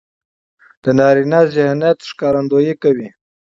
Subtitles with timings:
[0.83, 3.09] د نارينه ذهنيت ښکارندويي کوي.